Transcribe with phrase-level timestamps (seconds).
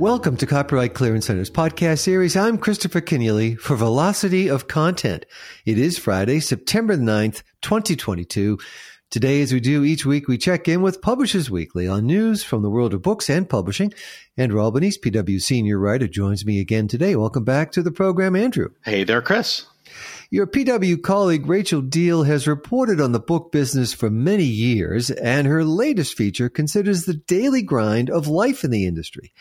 [0.00, 2.36] Welcome to Copyright Clearance Center's podcast series.
[2.36, 5.24] I'm Christopher Kenneally for Velocity of Content.
[5.64, 8.58] It is Friday, September 9th, 2022.
[9.10, 12.62] Today, as we do each week, we check in with Publishers Weekly on news from
[12.62, 13.94] the world of books and publishing.
[14.36, 17.14] Andrew Albanese, PW senior writer, joins me again today.
[17.14, 18.70] Welcome back to the program, Andrew.
[18.84, 19.66] Hey there, Chris.
[20.34, 25.46] Your PW colleague Rachel Deahl has reported on the book business for many years, and
[25.46, 29.32] her latest feature considers the daily grind of life in the industry.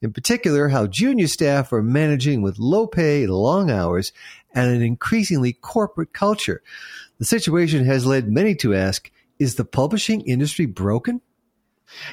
[0.00, 4.10] In particular, how junior staff are managing with low pay, long hours,
[4.54, 6.62] and an increasingly corporate culture.
[7.18, 11.20] The situation has led many to ask, is the publishing industry broken?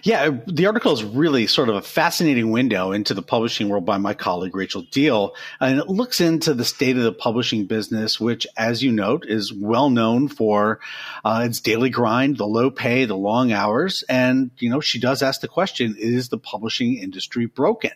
[0.03, 3.97] Yeah, the article is really sort of a fascinating window into the publishing world by
[3.97, 8.47] my colleague Rachel Deahl, and it looks into the state of the publishing business, which,
[8.57, 10.79] as you note, is well known for
[11.23, 15.21] uh, its daily grind, the low pay, the long hours, and you know she does
[15.21, 17.91] ask the question: Is the publishing industry broken?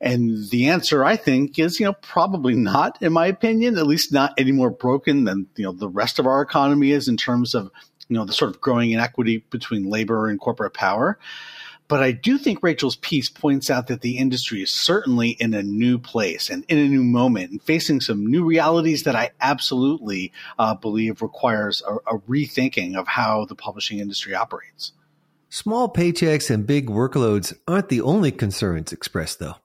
[0.00, 4.12] And the answer, I think, is, you know, probably not, in my opinion, at least
[4.12, 7.54] not any more broken than, you know, the rest of our economy is in terms
[7.54, 7.70] of
[8.08, 11.18] you know, the sort of growing inequity between labor and corporate power.
[11.86, 15.62] But I do think Rachel's piece points out that the industry is certainly in a
[15.62, 20.32] new place and in a new moment and facing some new realities that I absolutely
[20.58, 24.92] uh, believe requires a, a rethinking of how the publishing industry operates.
[25.50, 29.56] Small paychecks and big workloads aren't the only concerns expressed, though.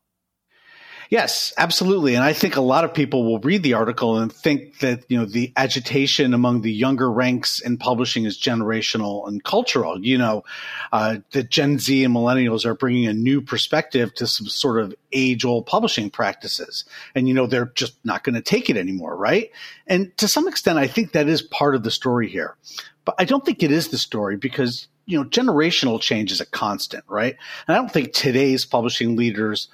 [1.09, 2.13] Yes, absolutely.
[2.13, 5.17] And I think a lot of people will read the article and think that, you
[5.17, 9.99] know, the agitation among the younger ranks in publishing is generational and cultural.
[9.99, 10.43] You know,
[10.91, 14.93] uh, that Gen Z and millennials are bringing a new perspective to some sort of
[15.11, 16.85] age old publishing practices.
[17.15, 19.49] And, you know, they're just not going to take it anymore, right?
[19.87, 22.55] And to some extent, I think that is part of the story here.
[23.03, 26.45] But I don't think it is the story because, you know, generational change is a
[26.45, 27.35] constant, right?
[27.67, 29.69] And I don't think today's publishing leaders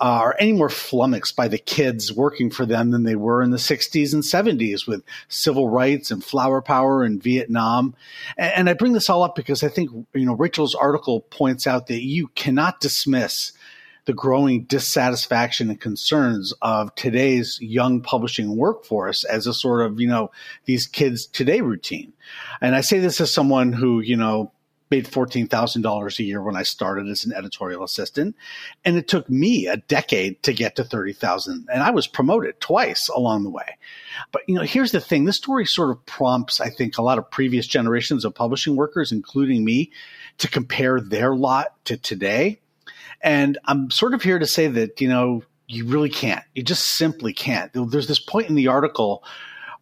[0.00, 3.56] are any more flummoxed by the kids working for them than they were in the
[3.56, 7.94] 60s and 70s with civil rights and flower power in Vietnam.
[8.36, 11.66] And, and I bring this all up because I think, you know, Rachel's article points
[11.66, 13.52] out that you cannot dismiss
[14.04, 20.08] the growing dissatisfaction and concerns of today's young publishing workforce as a sort of, you
[20.08, 20.30] know,
[20.64, 22.12] these kids today routine.
[22.60, 24.50] And I say this as someone who, you know,
[24.92, 28.36] made $14,000 a year when I started as an editorial assistant.
[28.84, 31.66] And it took me a decade to get to 30,000.
[31.72, 33.78] And I was promoted twice along the way.
[34.32, 35.24] But, you know, here's the thing.
[35.24, 39.12] This story sort of prompts, I think, a lot of previous generations of publishing workers,
[39.12, 39.90] including me,
[40.38, 42.60] to compare their lot to today.
[43.22, 46.44] And I'm sort of here to say that, you know, you really can't.
[46.54, 47.72] You just simply can't.
[47.72, 49.24] There's this point in the article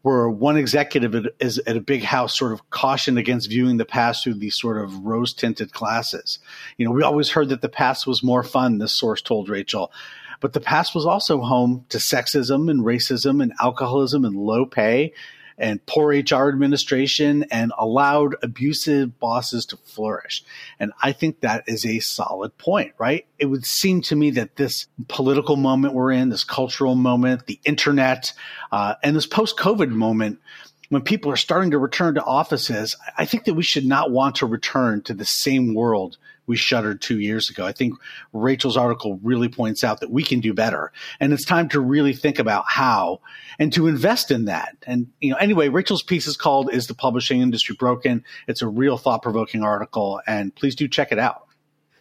[0.02, 4.24] where one executive is at a big house sort of cautioned against viewing the past
[4.24, 6.38] through these sort of rose tinted glasses.
[6.78, 9.92] You know, we always heard that the past was more fun, this source told Rachel.
[10.40, 15.12] But the past was also home to sexism and racism and alcoholism and low pay
[15.60, 20.42] and poor HR administration and allowed abusive bosses to flourish.
[20.80, 23.26] And I think that is a solid point, right?
[23.38, 27.60] It would seem to me that this political moment we're in, this cultural moment, the
[27.64, 28.32] internet,
[28.72, 30.40] uh, and this post COVID moment,
[30.88, 34.36] when people are starting to return to offices, I think that we should not want
[34.36, 36.18] to return to the same world
[36.50, 37.64] we shuttered two years ago.
[37.64, 37.94] I think
[38.32, 40.92] Rachel's article really points out that we can do better.
[41.20, 43.20] And it's time to really think about how
[43.60, 44.76] and to invest in that.
[44.84, 48.24] And, you know, anyway, Rachel's piece is called Is the Publishing Industry Broken?
[48.48, 51.46] It's a real thought provoking article, and please do check it out.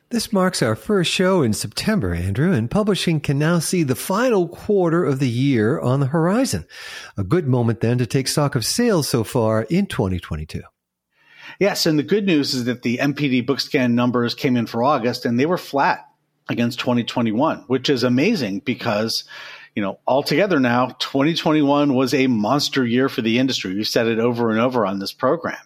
[0.09, 4.47] This marks our first show in September, Andrew, and publishing can now see the final
[4.47, 6.65] quarter of the year on the horizon.
[7.15, 10.63] A good moment then to take stock of sales so far in 2022.
[11.59, 15.25] Yes, and the good news is that the NPD BookScan numbers came in for August
[15.25, 16.07] and they were flat
[16.47, 19.25] against 2021, which is amazing because
[19.75, 23.75] you know, altogether now, 2021 was a monster year for the industry.
[23.75, 25.61] We've said it over and over on this program.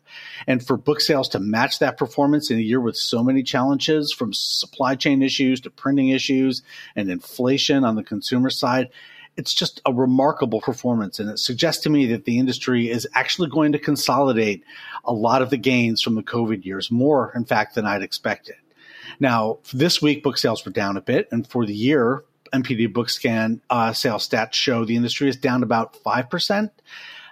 [0.46, 4.12] And for book sales to match that performance in a year with so many challenges
[4.12, 6.62] from supply chain issues to printing issues
[6.96, 8.90] and inflation on the consumer side,
[9.36, 11.20] it's just a remarkable performance.
[11.20, 14.64] And it suggests to me that the industry is actually going to consolidate
[15.04, 18.56] a lot of the gains from the COVID years, more, in fact, than I'd expected.
[19.20, 21.28] Now, this week, book sales were down a bit.
[21.32, 25.96] And for the year, NPD BookScan uh, sales stats show the industry is down about
[26.04, 26.70] 5%.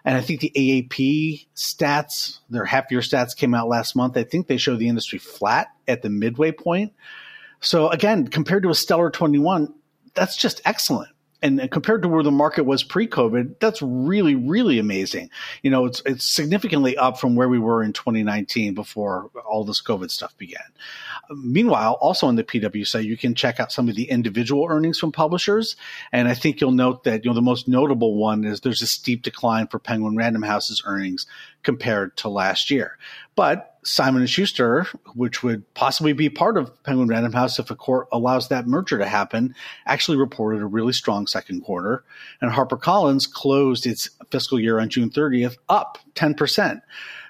[0.04, 4.18] And I think the AAP stats, their half year stats came out last month.
[4.18, 6.94] I think they show the industry flat at the midway point.
[7.60, 9.72] So again, compared to a stellar 21,
[10.16, 11.12] that's just excellent.
[11.42, 15.30] And compared to where the market was pre-COVID, that's really, really amazing.
[15.64, 19.82] You know, it's it's significantly up from where we were in 2019 before all this
[19.82, 20.62] COVID stuff began.
[21.32, 25.12] Meanwhile, also on the PW you can check out some of the individual earnings from
[25.12, 25.76] publishers,
[26.12, 28.88] and I think you'll note that you know the most notable one is there's a
[28.88, 31.26] steep decline for Penguin Random House's earnings
[31.64, 32.98] compared to last year.
[33.36, 34.86] But Simon and Schuster,
[35.16, 39.00] which would possibly be part of Penguin Random House if a court allows that merger
[39.00, 39.56] to happen,
[39.88, 42.04] actually reported a really strong second quarter.
[42.42, 46.82] And HarperCollins closed its fiscal year on June 30th up 10%.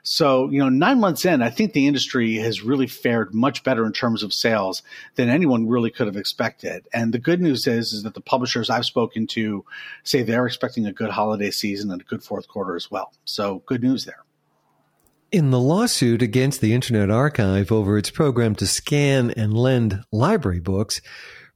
[0.04, 3.86] So, you know, nine months in, I think the industry has really fared much better
[3.86, 4.82] in terms of sales
[5.16, 6.88] than anyone really could have expected.
[6.92, 9.64] And the good news is, is that the publishers I've spoken to
[10.04, 13.14] say they're expecting a good holiday season and a good fourth quarter as well.
[13.26, 14.24] So, good news there.
[15.32, 20.60] In the lawsuit against the Internet Archive over its program to scan and lend library
[20.60, 21.00] books,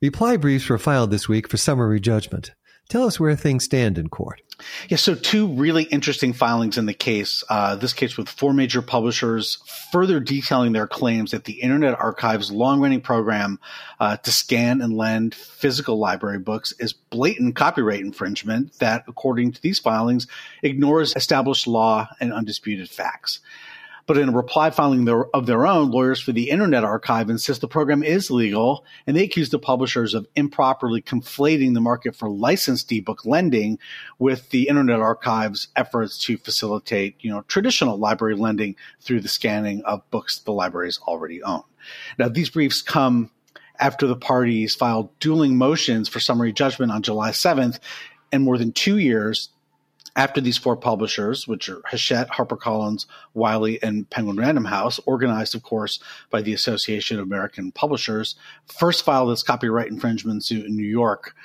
[0.02, 2.52] reply briefs were filed this week for summary judgment.
[2.88, 4.42] Tell us where things stand in court.
[4.90, 7.44] Yeah, so two really interesting filings in the case.
[7.50, 9.58] Uh, this case with four major publishers,
[9.92, 13.60] further detailing their claims that the Internet Archive's long-running program
[14.00, 19.62] uh, to scan and lend physical library books is blatant copyright infringement that, according to
[19.62, 20.28] these filings,
[20.64, 23.40] ignores established law and undisputed facts.
[24.08, 27.68] But in a reply filing of their own, lawyers for the Internet Archive insist the
[27.68, 32.92] program is legal, and they accuse the publishers of improperly conflating the market for licensed
[32.92, 33.80] ebook lending
[34.20, 39.82] with the Internet Archive's efforts to facilitate, you know, traditional library lending through the scanning
[39.86, 41.64] of books the libraries already own.
[42.20, 43.32] Now, these briefs come
[43.80, 47.80] after the parties filed dueling motions for summary judgment on July 7th,
[48.32, 49.50] and more than two years
[50.16, 55.64] after these four publishers, which are Hachette, HarperCollins, Wiley, and Penguin Random House, organized, of
[55.64, 58.36] course, by the Association of American Publishers,
[58.66, 61.36] first filed this copyright infringement suit in New York.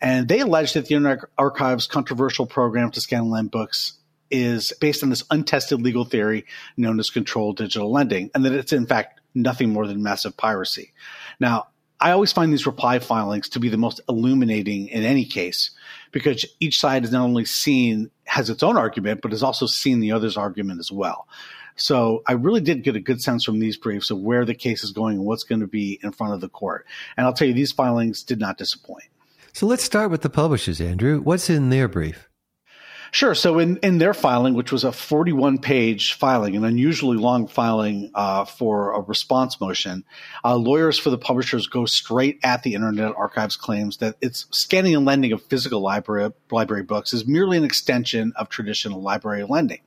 [0.00, 3.94] And they alleged that the Internet Archive's controversial program to scan and lend books
[4.30, 6.46] is based on this untested legal theory
[6.76, 10.92] known as controlled digital lending, and that it's in fact nothing more than massive piracy.
[11.40, 11.68] Now,
[12.00, 15.70] I always find these reply filings to be the most illuminating in any case
[16.12, 20.00] because each side is not only seen has its own argument, but has also seen
[20.00, 21.28] the other's argument as well.
[21.76, 24.84] So I really did get a good sense from these briefs of where the case
[24.84, 26.86] is going and what's going to be in front of the court.
[27.16, 29.04] And I'll tell you, these filings did not disappoint.
[29.52, 31.20] So let's start with the publishers, Andrew.
[31.20, 32.28] What's in their brief?
[33.14, 33.36] Sure.
[33.36, 38.10] So in, in their filing, which was a 41 page filing, an unusually long filing
[38.12, 40.02] uh, for a response motion,
[40.44, 44.96] uh, lawyers for the publishers go straight at the Internet Archive's claims that its scanning
[44.96, 49.78] and lending of physical library, library books is merely an extension of traditional library lending.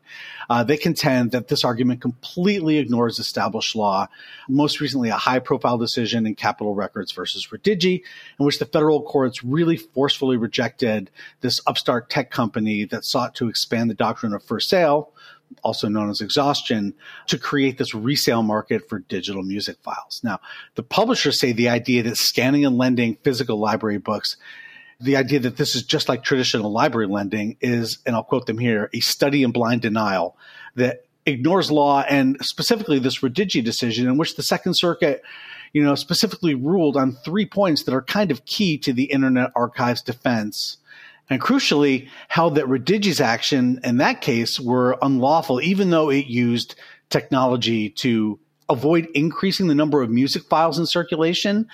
[0.49, 4.07] Uh, they contend that this argument completely ignores established law,
[4.47, 8.01] most recently a high profile decision in Capitol Records versus Redigi,
[8.39, 13.49] in which the federal courts really forcefully rejected this upstart tech company that sought to
[13.49, 15.11] expand the doctrine of first sale
[15.63, 16.93] also known as exhaustion,
[17.25, 20.19] to create this resale market for digital music files.
[20.21, 20.41] Now,
[20.75, 24.35] the publishers say the idea that scanning and lending physical library books
[24.99, 28.57] the idea that this is just like traditional library lending is, and I'll quote them
[28.57, 30.35] here, a study in blind denial
[30.75, 35.21] that ignores law and specifically this Redigi decision in which the Second Circuit,
[35.73, 39.51] you know, specifically ruled on three points that are kind of key to the Internet
[39.55, 40.77] Archive's defense.
[41.29, 46.75] And crucially, held that Redigi's action in that case were unlawful, even though it used
[47.09, 48.39] technology to
[48.69, 51.67] avoid increasing the number of music files in circulation.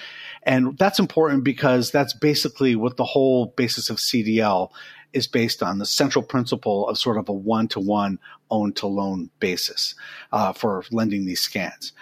[0.43, 4.69] And that's important because that's basically what the whole basis of CDL
[5.12, 8.19] is based on the central principle of sort of a one to one
[8.50, 9.95] own to loan basis
[10.31, 11.93] uh, for lending these scans.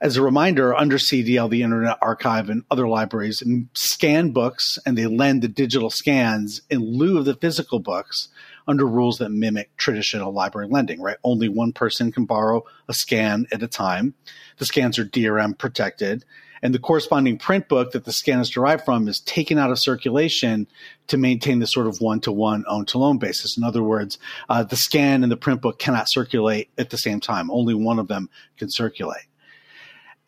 [0.00, 5.06] As a reminder, under CDL, the Internet Archive and other libraries scan books and they
[5.06, 8.28] lend the digital scans in lieu of the physical books
[8.68, 11.16] under rules that mimic traditional library lending, right?
[11.24, 14.14] Only one person can borrow a scan at a time.
[14.58, 16.24] The scans are DRM protected.
[16.62, 19.78] And the corresponding print book that the scan is derived from is taken out of
[19.78, 20.66] circulation
[21.06, 23.56] to maintain the sort of one to one own to loan basis.
[23.56, 27.20] In other words, uh, the scan and the print book cannot circulate at the same
[27.20, 27.50] time.
[27.50, 29.26] Only one of them can circulate.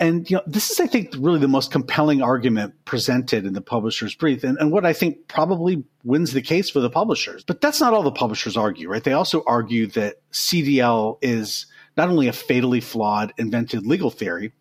[0.01, 3.61] And you know, this is, I think, really the most compelling argument presented in the
[3.61, 7.43] publisher's brief, and, and, what I think probably wins the case for the publishers.
[7.43, 9.03] But that's not all the publishers argue, right?
[9.03, 14.53] They also argue that CDL is not only a fatally flawed invented legal theory,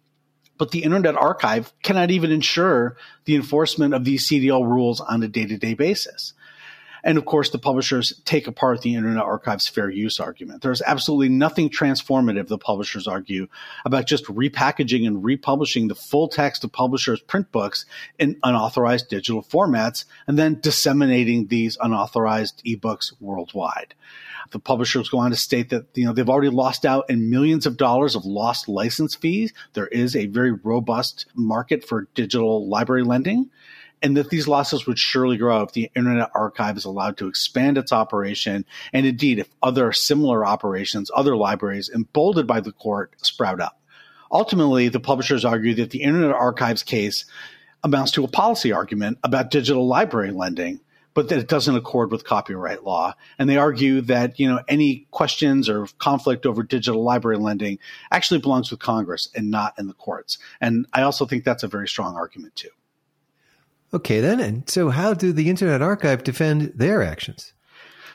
[0.58, 5.28] but the Internet Archive cannot even ensure the enforcement of these CDL rules on a
[5.28, 6.34] day to day basis.
[7.08, 10.62] And of course, the publishers take apart the Internet Archive's fair use argument.
[10.62, 13.48] There's absolutely nothing transformative, the publishers argue,
[13.86, 17.86] about just repackaging and republishing the full text of publishers' print books
[18.20, 23.96] in unauthorized digital formats and then disseminating these unauthorized ebooks worldwide.
[24.52, 27.66] The publishers go on to state that you know they've already lost out in millions
[27.66, 29.54] of dollars of lost license fees.
[29.74, 33.50] There is a very robust market for digital library lending
[34.02, 37.78] and that these losses would surely grow if the Internet Archive is allowed to expand
[37.78, 43.60] its operation, and indeed if other similar operations, other libraries emboldened by the court sprout
[43.60, 43.80] up.
[44.32, 47.26] Ultimately, the publishers argue that the Internet Archive's case
[47.84, 50.82] amounts to a policy argument about digital library lending,
[51.14, 53.16] but that it doesn't accord with copyright law.
[53.40, 57.80] And they argue that, you know, any questions or conflict over digital library lending
[58.12, 60.38] actually belongs with Congress and not in the courts.
[60.62, 62.70] And I also think that's a very strong argument too.
[63.94, 64.40] Okay, then.
[64.40, 67.54] And so, how do the Internet Archive defend their actions?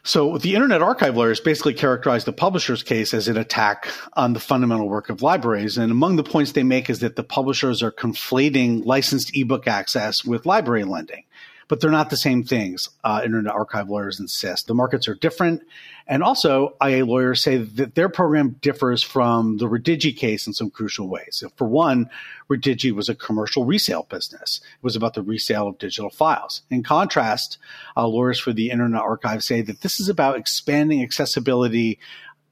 [0.05, 4.41] So, the Internet Archive lawyers basically characterize the publisher's case as an attack on the
[4.41, 5.79] fundamental work of libraries.
[5.79, 10.25] And among the points they make is that the publishers are conflating licensed ebook access
[10.25, 11.25] with library lending
[11.73, 12.91] but they're not the same things.
[13.03, 15.63] Uh, Internet Archive lawyers insist the markets are different,
[16.07, 20.69] and also IA lawyers say that their program differs from the Redigi case in some
[20.69, 21.43] crucial ways.
[21.57, 22.11] For one,
[22.51, 26.61] Redigi was a commercial resale business; it was about the resale of digital files.
[26.69, 27.57] In contrast,
[27.97, 31.99] uh, lawyers for the Internet Archive say that this is about expanding accessibility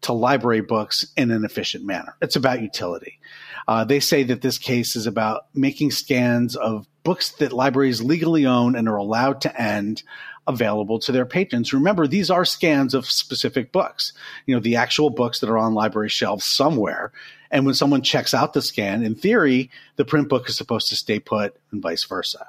[0.00, 2.16] to library books in an efficient manner.
[2.22, 3.20] It's about utility.
[3.68, 8.47] Uh, they say that this case is about making scans of books that libraries legally
[8.47, 10.02] own and are allowed to end
[10.47, 11.73] available to their patrons.
[11.73, 14.12] Remember, these are scans of specific books,
[14.47, 17.12] you know, the actual books that are on library shelves somewhere.
[17.50, 20.97] And when someone checks out the scan, in theory, the print book is supposed to
[20.97, 22.47] stay put and vice versa.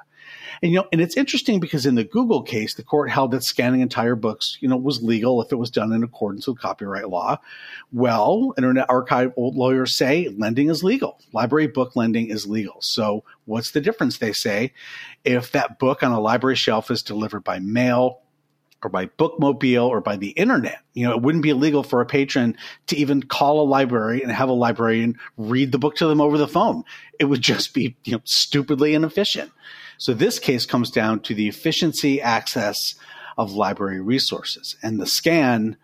[0.62, 3.43] And you know, and it's interesting because in the Google case, the court held that
[3.43, 7.10] scanning entire books, you know, was legal if it was done in accordance with copyright
[7.10, 7.39] law.
[7.91, 11.20] Well, Internet Archive old lawyers say lending is legal.
[11.34, 12.77] Library book lending is legal.
[12.81, 14.17] So what's the difference?
[14.17, 14.74] They say
[15.24, 18.22] if that book on a library shelf is delivered by mail,
[18.84, 20.79] or by bookmobile or by the internet.
[20.93, 24.31] You know, it wouldn't be illegal for a patron to even call a library and
[24.31, 26.84] have a librarian read the book to them over the phone.
[27.20, 29.51] It would just be, you know, stupidly inefficient.
[30.01, 32.96] So this case comes down to the efficiency access
[33.38, 34.75] of library resources.
[34.81, 35.77] And the scan,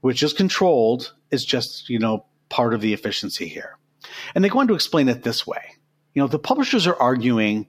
[0.00, 3.78] which is controlled, is just, you know, part of the efficiency here.
[4.34, 5.76] And they go on to explain it this way.
[6.14, 7.68] You know, the publishers are arguing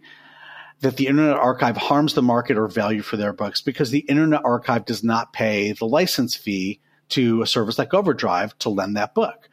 [0.80, 4.44] that the Internet Archive harms the market or value for their books because the Internet
[4.44, 9.13] Archive does not pay the license fee to a service like Overdrive to lend that
[9.13, 9.50] book.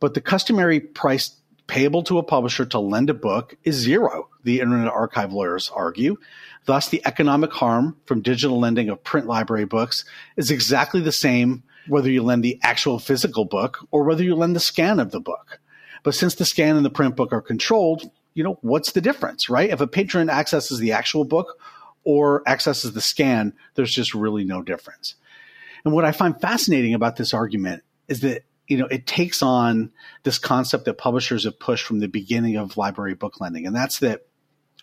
[0.00, 1.37] But the customary price
[1.68, 6.16] payable to a publisher to lend a book is zero, the Internet Archive lawyers argue.
[6.64, 10.04] Thus, the economic harm from digital lending of print library books
[10.36, 14.56] is exactly the same whether you lend the actual physical book or whether you lend
[14.56, 15.60] the scan of the book.
[16.02, 19.48] But since the scan and the print book are controlled, you know, what's the difference,
[19.48, 19.70] right?
[19.70, 21.58] If a patron accesses the actual book
[22.04, 25.14] or accesses the scan, there's just really no difference.
[25.84, 29.90] And what I find fascinating about this argument is that you know, it takes on
[30.22, 33.98] this concept that publishers have pushed from the beginning of library book lending, and that's
[33.98, 34.26] that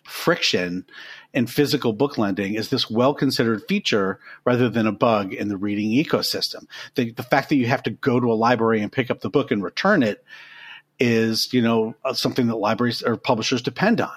[0.06, 0.86] friction
[1.34, 5.56] in physical book lending is this well considered feature rather than a bug in the
[5.56, 6.66] reading ecosystem.
[6.94, 9.30] The, the fact that you have to go to a library and pick up the
[9.30, 10.24] book and return it
[10.98, 14.16] is, you know, uh, something that libraries or publishers depend on.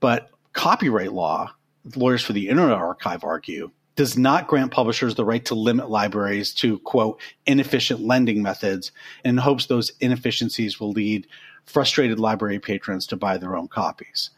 [0.00, 1.52] But copyright law,
[1.94, 6.54] lawyers for the Internet Archive argue, does not grant publishers the right to limit libraries
[6.54, 8.92] to quote inefficient lending methods
[9.24, 11.26] in hopes those inefficiencies will lead
[11.64, 14.30] frustrated library patrons to buy their own copies.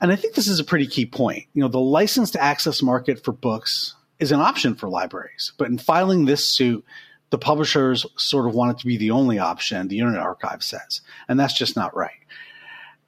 [0.00, 1.44] And I think this is a pretty key point.
[1.54, 5.78] You know, the licensed access market for books is an option for libraries, but in
[5.78, 6.84] filing this suit,
[7.30, 11.02] the publishers sort of want it to be the only option, the Internet Archive says,
[11.28, 12.10] and that's just not right.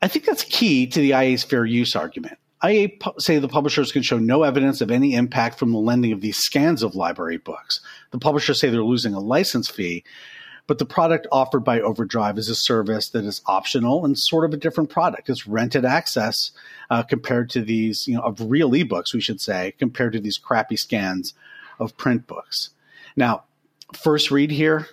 [0.00, 2.38] I think that's key to the IA's fair use argument.
[2.64, 6.20] IA say the publishers can show no evidence of any impact from the lending of
[6.20, 7.80] these scans of library books.
[8.10, 10.04] The publishers say they're losing a license fee,
[10.66, 14.54] but the product offered by Overdrive is a service that is optional and sort of
[14.54, 15.28] a different product.
[15.28, 16.52] It's rented access
[16.90, 20.38] uh, compared to these, you know, of real ebooks, we should say, compared to these
[20.38, 21.34] crappy scans
[21.78, 22.70] of print books.
[23.16, 23.44] Now,
[23.92, 24.88] first read here,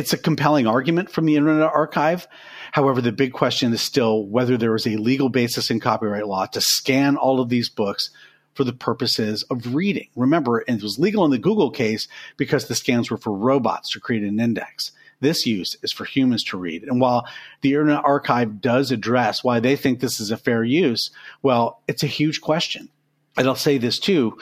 [0.00, 2.26] it's a compelling argument from the Internet Archive.
[2.72, 6.46] However, the big question is still whether there is a legal basis in copyright law
[6.46, 8.08] to scan all of these books
[8.54, 10.08] for the purposes of reading.
[10.16, 14.00] Remember, it was legal in the Google case because the scans were for robots to
[14.00, 14.92] create an index.
[15.20, 16.84] This use is for humans to read.
[16.84, 17.28] And while
[17.60, 21.10] the Internet Archive does address why they think this is a fair use,
[21.42, 22.88] well, it's a huge question.
[23.36, 24.38] And I'll say this too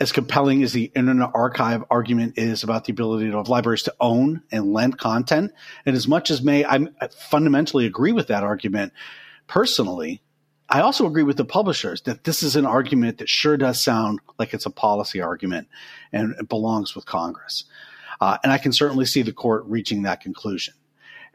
[0.00, 4.42] as compelling as the Internet Archive argument is about the ability of libraries to own
[4.52, 5.52] and lend content,
[5.84, 6.86] and as much as may I
[7.30, 8.92] fundamentally agree with that argument
[9.48, 10.22] personally,
[10.68, 14.20] I also agree with the publishers that this is an argument that sure does sound
[14.38, 15.68] like it's a policy argument
[16.12, 17.64] and it belongs with Congress.
[18.20, 20.74] Uh, and I can certainly see the court reaching that conclusion.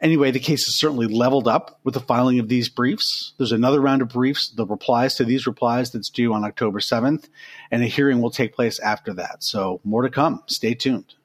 [0.03, 3.33] Anyway, the case is certainly leveled up with the filing of these briefs.
[3.37, 7.29] There's another round of briefs, the replies to these replies that's due on October 7th,
[7.71, 9.43] and a hearing will take place after that.
[9.43, 10.43] So more to come.
[10.47, 11.15] Stay tuned.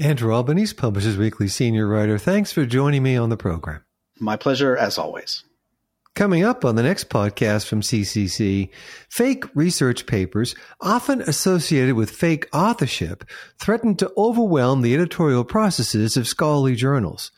[0.00, 3.84] Andrew Albanese, Publishers Weekly senior writer, thanks for joining me on the program.
[4.18, 5.44] My pleasure, as always.
[6.16, 8.70] Coming up on the next podcast from CCC,
[9.08, 13.24] fake research papers, often associated with fake authorship,
[13.60, 17.30] threaten to overwhelm the editorial processes of scholarly journals.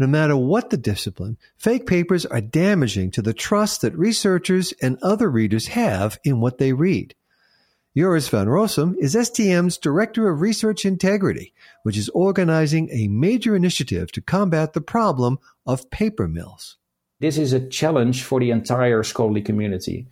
[0.00, 4.96] No matter what the discipline, fake papers are damaging to the trust that researchers and
[5.02, 7.14] other readers have in what they read.
[7.94, 11.52] Joris van Rossum is STM's Director of Research Integrity,
[11.82, 16.78] which is organizing a major initiative to combat the problem of paper mills.
[17.18, 20.06] This is a challenge for the entire scholarly community.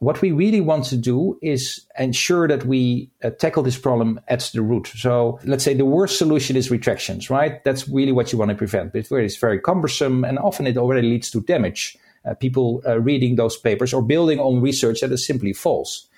[0.00, 4.40] What we really want to do is ensure that we uh, tackle this problem at
[4.54, 4.86] the root.
[4.96, 7.62] So let's say the worst solution is retractions, right?
[7.64, 8.94] That's really what you want to prevent.
[8.94, 11.98] But it's very cumbersome and often it already leads to damage.
[12.24, 16.08] Uh, people uh, reading those papers or building on research that is simply false.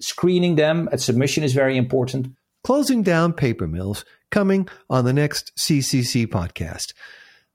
[0.00, 2.28] Screening them at submission is very important.
[2.62, 6.92] Closing down paper mills coming on the next CCC podcast.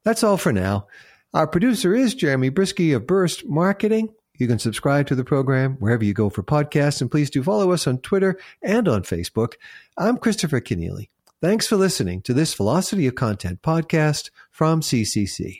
[0.04, 0.88] That's all for now.
[1.34, 4.14] Our producer is Jeremy Brieske of Burst Marketing.
[4.40, 7.72] You can subscribe to the program wherever you go for podcasts, and please do follow
[7.72, 9.54] us on Twitter and on Facebook.
[9.98, 11.10] I'm Christopher Kenneally.
[11.42, 15.60] Thanks for listening to this Velocity of Content podcast from CCC.